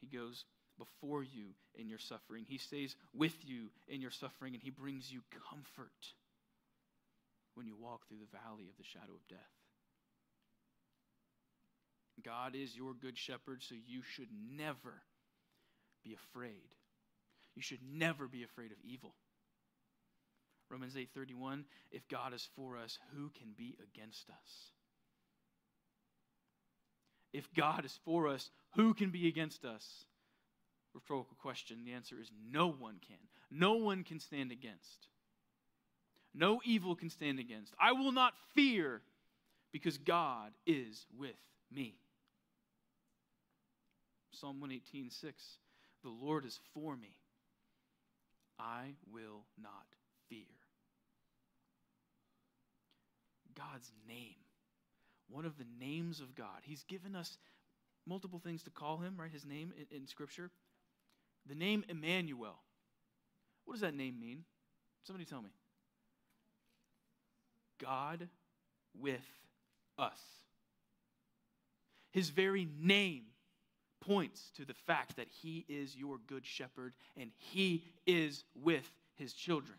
[0.00, 0.44] He goes
[0.78, 2.44] before you in your suffering.
[2.46, 6.14] He stays with you in your suffering, and He brings you comfort
[7.54, 9.38] when you walk through the valley of the shadow of death.
[12.24, 15.02] God is your good shepherd, so you should never
[16.04, 16.74] be afraid.
[17.54, 19.14] You should never be afraid of evil.
[20.70, 24.72] Romans 8:31 If God is for us, who can be against us?
[27.32, 30.06] If God is for us, who can be against us?
[30.94, 31.84] Rhetorical question.
[31.84, 33.18] The answer is no one can.
[33.50, 35.08] No one can stand against.
[36.34, 37.74] No evil can stand against.
[37.78, 39.02] I will not fear
[39.72, 41.36] because God is with
[41.70, 41.98] me.
[44.40, 45.42] Psalm 118, 6.
[46.02, 47.16] The Lord is for me.
[48.58, 49.86] I will not
[50.28, 50.38] fear.
[53.56, 54.36] God's name.
[55.28, 56.62] One of the names of God.
[56.62, 57.36] He's given us
[58.06, 59.30] multiple things to call him, right?
[59.30, 60.50] His name in, in Scripture.
[61.46, 62.58] The name Emmanuel.
[63.64, 64.44] What does that name mean?
[65.04, 65.50] Somebody tell me.
[67.78, 68.28] God
[68.98, 69.20] with
[69.98, 70.18] us.
[72.10, 73.24] His very name
[74.00, 79.32] points to the fact that He is your good shepherd and He is with His
[79.32, 79.78] children.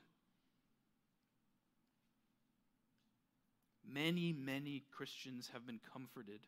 [3.92, 6.42] Many, many Christians have been comforted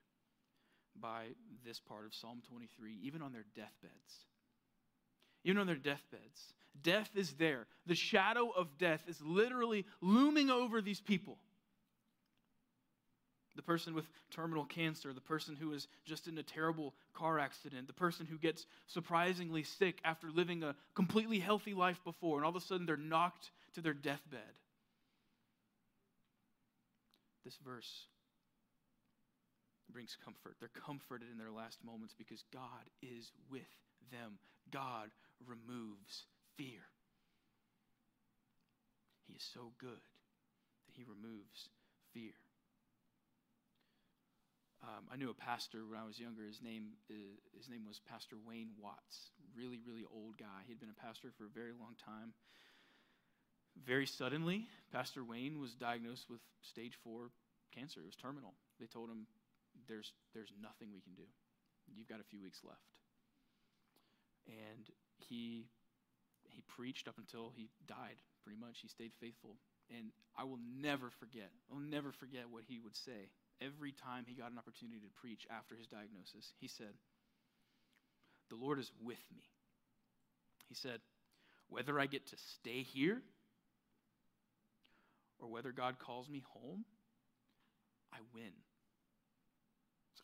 [1.00, 1.28] by
[1.66, 4.26] this part of Psalm 23, even on their deathbeds.
[5.44, 6.54] Even on their deathbeds.
[6.84, 7.66] Death is there.
[7.88, 11.38] The shadow of death is literally looming over these people
[13.56, 17.88] the person with terminal cancer, the person who is just in a terrible car accident,
[17.88, 22.52] the person who gets surprisingly sick after living a completely healthy life before, and all
[22.52, 24.40] of a sudden they're knocked to their deathbed.
[27.44, 28.06] This verse
[29.92, 30.56] brings comfort.
[30.60, 33.62] They're comforted in their last moments because God is with
[34.12, 34.38] them.
[34.72, 35.10] God
[35.46, 36.26] removes
[36.58, 36.86] fear.
[39.28, 41.70] He is so good that He removes
[42.14, 42.34] fear.
[44.84, 46.42] Um, I knew a pastor when I was younger.
[46.46, 49.30] His name, uh, his name was Pastor Wayne Watts.
[49.56, 50.66] Really, really old guy.
[50.68, 52.34] He'd been a pastor for a very long time.
[53.86, 57.30] Very suddenly, Pastor Wayne was diagnosed with stage four
[57.74, 58.02] cancer.
[58.02, 58.54] It was terminal.
[58.80, 59.28] They told him,
[59.88, 61.30] "There's, there's nothing we can do.
[61.94, 63.00] You've got a few weeks left."
[64.48, 64.90] And
[65.20, 65.68] he,
[66.50, 68.18] he preached up until he died.
[68.44, 69.58] Pretty much, he stayed faithful.
[69.90, 71.52] And I will never forget.
[71.72, 73.30] I'll never forget what he would say
[73.62, 76.94] every time he got an opportunity to preach after his diagnosis, he said,
[78.50, 79.44] The Lord is with me.
[80.68, 81.00] He said,
[81.70, 83.22] Whether I get to stay here
[85.40, 86.86] or whether God calls me home,
[88.14, 88.52] I win.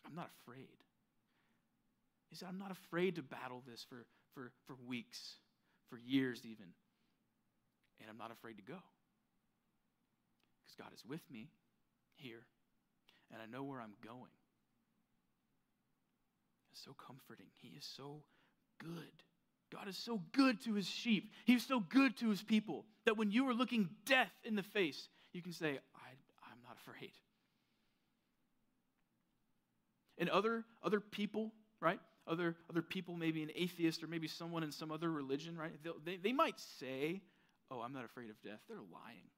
[0.06, 0.68] I'm not afraid.
[2.30, 5.34] He said, I'm not afraid to battle this for, for, for weeks,
[5.90, 6.66] for years even.
[8.00, 8.78] And I'm not afraid to go.
[10.62, 11.48] Because God is with me
[12.16, 12.44] here
[13.32, 14.30] and I know where I'm going.
[16.72, 17.46] It's so comforting.
[17.60, 18.22] He is so
[18.78, 19.22] good.
[19.70, 21.30] God is so good to his sheep.
[21.44, 25.08] He's so good to his people that when you are looking death in the face,
[25.32, 26.08] you can say, I,
[26.50, 27.12] I'm not afraid.
[30.16, 32.00] And other, other people, right?
[32.26, 35.72] Other, other people, maybe an atheist or maybe someone in some other religion, right?
[36.04, 37.22] They, they might say,
[37.70, 38.60] Oh, I'm not afraid of death.
[38.66, 39.28] They're lying.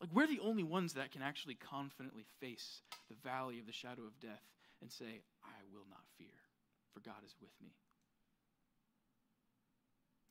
[0.00, 4.02] Like, we're the only ones that can actually confidently face the valley of the shadow
[4.02, 4.42] of death
[4.80, 6.28] and say, I will not fear,
[6.94, 7.72] for God is with me.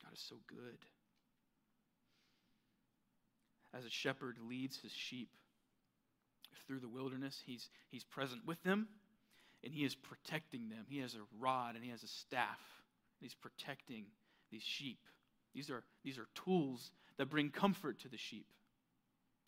[0.02, 0.78] God is so good.
[3.76, 5.28] As a shepherd leads his sheep
[6.66, 8.88] through the wilderness, he's, he's present with them
[9.62, 10.86] and he is protecting them.
[10.88, 12.58] He has a rod and he has a staff
[13.20, 14.04] He's protecting
[14.50, 15.00] these sheep.
[15.54, 18.46] These are, these are tools that bring comfort to the sheep,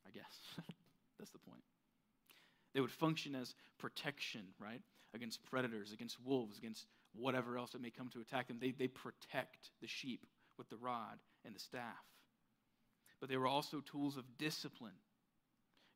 [0.06, 0.38] I guess.
[1.18, 1.62] That's the point.
[2.74, 4.80] They would function as protection, right?
[5.14, 8.58] Against predators, against wolves, against whatever else that may come to attack them.
[8.60, 10.24] They, they protect the sheep
[10.56, 12.04] with the rod and the staff.
[13.20, 14.94] But they were also tools of discipline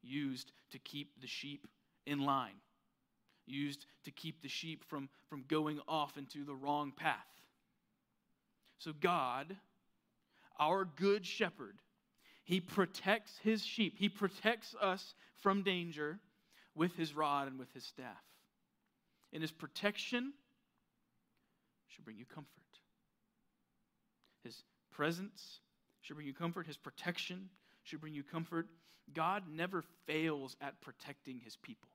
[0.03, 1.67] used to keep the sheep
[2.07, 2.57] in line,
[3.47, 7.17] used to keep the sheep from, from going off into the wrong path.
[8.79, 9.57] So, God,
[10.59, 11.79] our good shepherd,
[12.45, 16.19] he protects his sheep, he protects us from danger
[16.75, 18.23] with his rod and with his staff.
[19.33, 20.33] And his protection
[21.89, 22.49] should bring you comfort.
[24.45, 25.61] His presence
[26.03, 26.67] should bring you comfort.
[26.67, 27.49] His protection
[27.83, 28.69] should bring you comfort.
[29.13, 31.89] God never fails at protecting his people.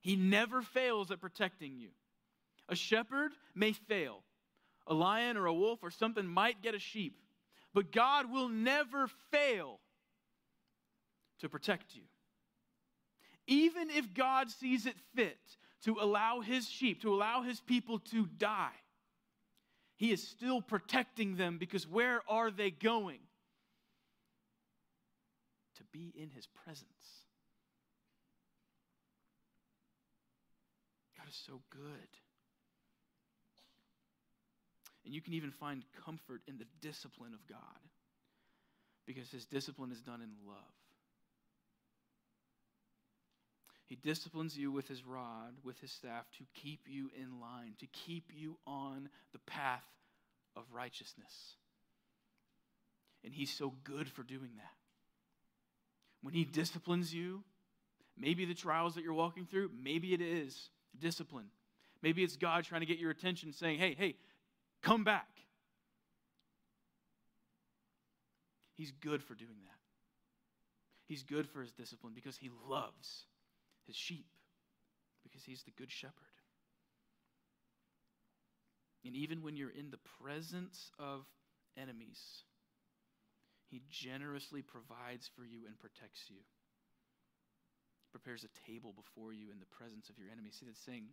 [0.00, 1.90] He never fails at protecting you.
[2.68, 4.22] A shepherd may fail,
[4.86, 7.18] a lion or a wolf or something might get a sheep,
[7.74, 9.78] but God will never fail
[11.40, 12.02] to protect you.
[13.46, 15.38] Even if God sees it fit
[15.84, 18.70] to allow his sheep, to allow his people to die,
[19.96, 23.18] he is still protecting them because where are they going?
[25.76, 26.86] To be in his presence.
[31.18, 32.19] God is so good.
[35.10, 37.58] And you can even find comfort in the discipline of God
[39.08, 40.56] because his discipline is done in love.
[43.86, 47.88] He disciplines you with his rod, with his staff, to keep you in line, to
[47.88, 49.82] keep you on the path
[50.54, 51.56] of righteousness.
[53.24, 54.74] And he's so good for doing that.
[56.22, 57.42] When he disciplines you,
[58.16, 61.46] maybe the trials that you're walking through, maybe it is discipline.
[62.00, 64.14] Maybe it's God trying to get your attention, saying, hey, hey,
[64.82, 65.28] come back.
[68.76, 69.80] He's good for doing that.
[71.06, 73.26] He's good for his discipline because he loves
[73.86, 74.26] his sheep
[75.22, 76.14] because he's the good shepherd.
[79.04, 81.24] And even when you're in the presence of
[81.76, 82.44] enemies,
[83.68, 86.36] he generously provides for you and protects you.
[88.12, 90.56] Prepares a table before you in the presence of your enemies.
[90.58, 91.04] See, that's saying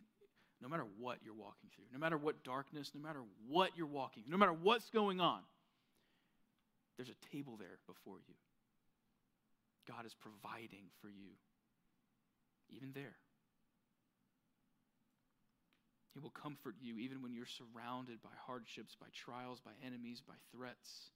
[0.60, 4.24] no matter what you're walking through, no matter what darkness, no matter what you're walking,
[4.28, 5.40] no matter what's going on,
[6.96, 8.34] there's a table there before you.
[9.86, 11.32] God is providing for you
[12.70, 13.16] even there.
[16.12, 20.34] He will comfort you even when you're surrounded by hardships, by trials, by enemies, by
[20.52, 21.14] threats.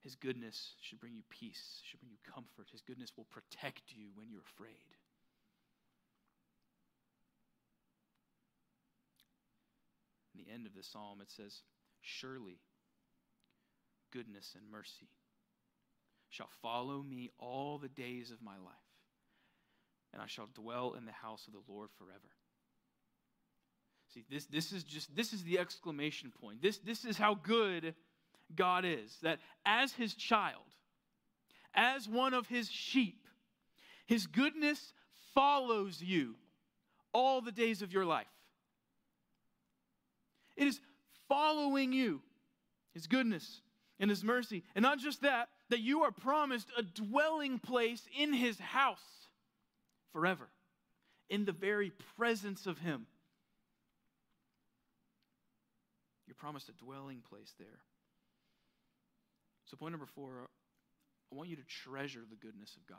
[0.00, 2.66] His goodness should bring you peace, should bring you comfort.
[2.72, 4.90] His goodness will protect you when you're afraid.
[10.34, 11.62] In the end of the psalm, it says,
[12.00, 12.58] Surely
[14.12, 15.08] goodness and mercy
[16.28, 18.92] shall follow me all the days of my life
[20.12, 22.18] and I shall dwell in the house of the Lord forever.
[24.12, 26.60] See, this, this is just this is the exclamation point.
[26.60, 27.94] This, this is how good
[28.54, 29.16] God is.
[29.22, 30.62] That as his child,
[31.74, 33.26] as one of his sheep,
[34.06, 34.92] his goodness
[35.34, 36.34] follows you
[37.14, 38.26] all the days of your life.
[40.56, 40.80] It is
[41.28, 42.20] following you,
[42.94, 43.62] his goodness
[43.98, 44.64] and his mercy.
[44.74, 49.00] And not just that, that you are promised a dwelling place in his house
[50.12, 50.48] forever
[51.32, 53.06] in the very presence of Him.
[56.26, 57.80] You're promised a dwelling place there.
[59.64, 60.48] So, point number four
[61.32, 62.98] I want you to treasure the goodness of God.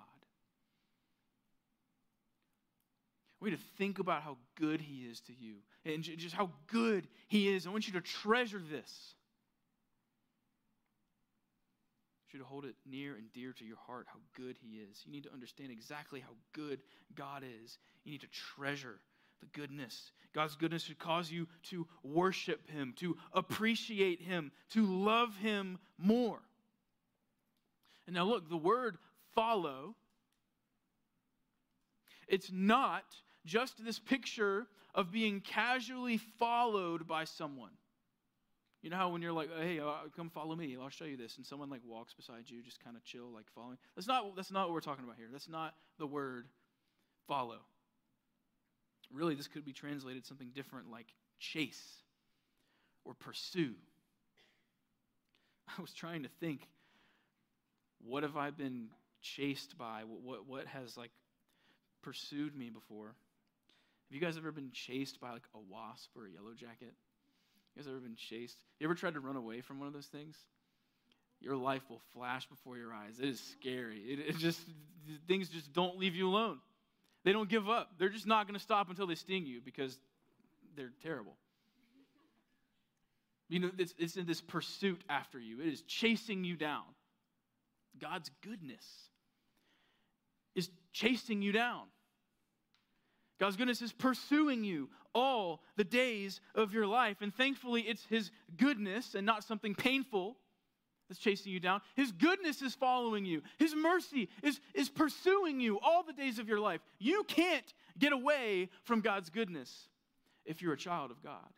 [3.32, 6.49] I want you to think about how good He is to you and just how
[6.67, 7.67] good He is.
[7.67, 9.15] I want you to treasure this
[12.33, 15.03] you to hold it near and dear to your heart how good He is.
[15.05, 16.81] You need to understand exactly how good
[17.15, 17.77] God is.
[18.03, 18.99] You need to treasure
[19.39, 20.11] the goodness.
[20.33, 26.39] God's goodness should cause you to worship Him, to appreciate Him, to love Him more.
[28.07, 28.97] And now, look, the word
[29.35, 29.95] follow,
[32.27, 33.05] it's not
[33.45, 37.71] just this picture of being casually followed by someone.
[38.81, 41.37] You know how when you're like, hey, uh, come follow me, I'll show you this,
[41.37, 43.77] and someone like walks beside you, just kind of chill, like following.
[43.95, 45.27] That's not that's not what we're talking about here.
[45.31, 46.47] That's not the word
[47.27, 47.59] follow.
[49.11, 51.07] Really, this could be translated something different like
[51.39, 51.81] chase
[53.05, 53.73] or pursue.
[55.77, 56.67] I was trying to think,
[58.05, 58.89] what have I been
[59.21, 60.01] chased by?
[60.05, 61.11] What what, what has like
[62.01, 63.15] pursued me before?
[64.13, 66.93] Have you guys ever been chased by like a wasp or a yellow jacket?
[67.73, 68.59] You guys ever been chased?
[68.79, 70.37] You ever tried to run away from one of those things?
[71.41, 73.17] Your life will flash before your eyes.
[73.19, 74.01] It is scary.
[74.01, 74.59] It, it just
[75.27, 76.59] things just don't leave you alone.
[77.23, 77.93] They don't give up.
[77.97, 79.97] They're just not going to stop until they sting you because
[80.77, 81.33] they're terrible.
[83.49, 85.59] You know, it's, it's in this pursuit after you.
[85.59, 86.83] It is chasing you down.
[87.99, 88.85] God's goodness
[90.53, 91.85] is chasing you down.
[93.43, 97.17] God's goodness is pursuing you all the days of your life.
[97.19, 100.37] And thankfully, it's His goodness and not something painful
[101.09, 101.81] that's chasing you down.
[101.97, 106.47] His goodness is following you, His mercy is, is pursuing you all the days of
[106.47, 106.79] your life.
[106.99, 107.65] You can't
[107.99, 109.89] get away from God's goodness
[110.45, 111.49] if you're a child of God.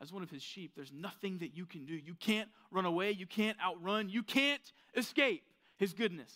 [0.00, 1.94] As one of His sheep, there's nothing that you can do.
[1.94, 4.62] You can't run away, you can't outrun, you can't
[4.96, 5.42] escape
[5.76, 6.32] His goodness.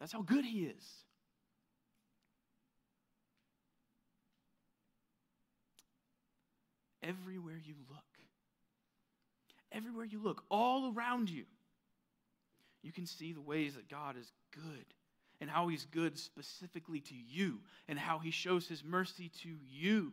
[0.00, 1.03] That's how good He is.
[7.06, 7.98] Everywhere you look.
[9.72, 11.44] Everywhere you look, all around you,
[12.82, 14.84] you can see the ways that God is good
[15.40, 20.12] and how He's good specifically to you and how He shows His mercy to you.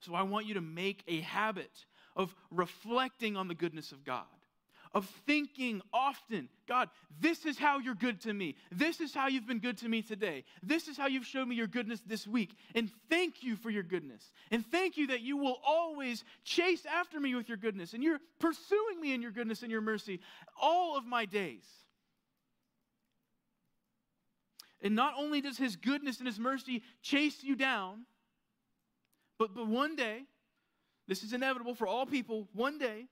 [0.00, 1.70] So I want you to make a habit
[2.16, 4.24] of reflecting on the goodness of God
[4.92, 6.88] of thinking often, God,
[7.20, 8.56] this is how you're good to me.
[8.72, 10.44] This is how you've been good to me today.
[10.62, 12.56] This is how you've shown me your goodness this week.
[12.74, 14.32] And thank you for your goodness.
[14.50, 17.94] And thank you that you will always chase after me with your goodness.
[17.94, 20.20] And you're pursuing me in your goodness and your mercy
[20.60, 21.64] all of my days.
[24.82, 28.06] And not only does his goodness and his mercy chase you down,
[29.38, 30.22] but, but one day,
[31.06, 33.06] this is inevitable for all people, one day,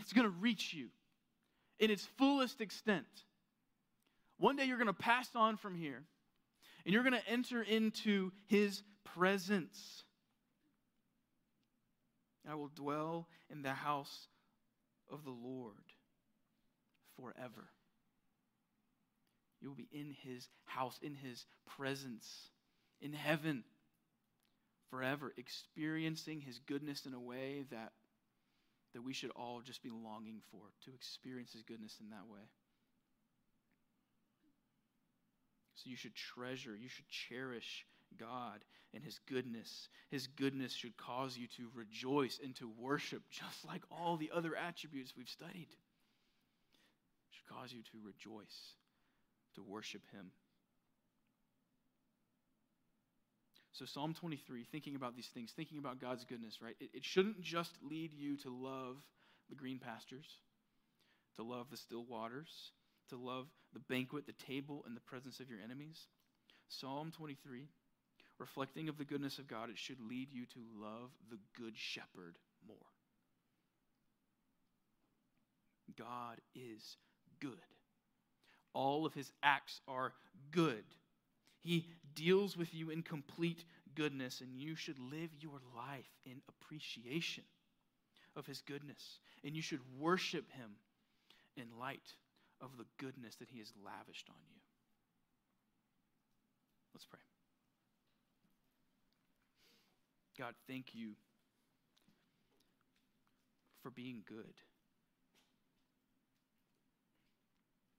[0.00, 0.88] it's going to reach you
[1.78, 3.06] in its fullest extent.
[4.38, 6.02] One day you're going to pass on from here
[6.84, 10.04] and you're going to enter into his presence.
[12.48, 14.28] I will dwell in the house
[15.12, 15.74] of the Lord
[17.20, 17.68] forever.
[19.60, 21.44] You will be in his house, in his
[21.76, 22.26] presence,
[23.00, 23.64] in heaven
[24.90, 27.92] forever, experiencing his goodness in a way that
[28.94, 32.40] that we should all just be longing for, to experience His goodness in that way.
[35.76, 37.86] So you should treasure, you should cherish
[38.18, 38.64] God
[38.94, 39.88] and His goodness.
[40.10, 44.56] His goodness should cause you to rejoice and to worship, just like all the other
[44.56, 45.68] attributes we've studied.
[45.70, 48.74] It should cause you to rejoice,
[49.54, 50.30] to worship Him.
[53.78, 56.74] So, Psalm 23, thinking about these things, thinking about God's goodness, right?
[56.80, 58.96] It, it, shouldn't just lead you to love
[59.48, 60.26] the green pastures,
[61.36, 62.72] to love the still waters,
[63.10, 66.08] to love the banquet, the table, and the presence of your enemies.
[66.68, 67.68] Psalm 23,
[68.40, 72.36] reflecting of the goodness of God, it should lead you to love the good shepherd
[72.66, 72.76] more.
[75.96, 76.96] God is
[77.38, 77.52] good.
[78.74, 80.14] All of his acts are
[80.50, 80.84] good.
[81.60, 87.44] He deals with you in complete goodness, and you should live your life in appreciation
[88.36, 89.18] of His goodness.
[89.44, 90.70] And you should worship Him
[91.56, 92.14] in light
[92.60, 94.60] of the goodness that He has lavished on you.
[96.94, 97.20] Let's pray.
[100.38, 101.10] God, thank you
[103.82, 104.54] for being good.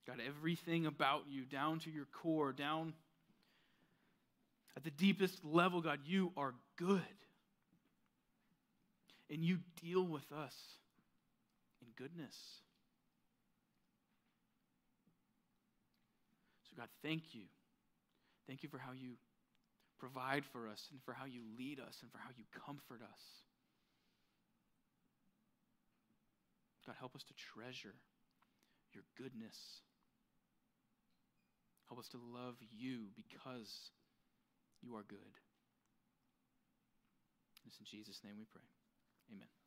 [0.06, 2.94] God, everything about you, down to your core, down
[4.76, 7.00] at the deepest level, God, you are good.
[9.28, 10.54] And you deal with us
[11.80, 12.36] in goodness.
[16.68, 17.42] So, God, thank you.
[18.46, 19.12] Thank you for how you
[19.98, 23.20] provide for us and for how you lead us and for how you comfort us.
[26.86, 27.94] God, help us to treasure
[28.92, 29.56] your goodness.
[31.88, 33.90] Help us to love you because
[34.82, 35.38] you are good.
[37.66, 38.66] It's in Jesus' name we pray.
[39.30, 39.59] Amen.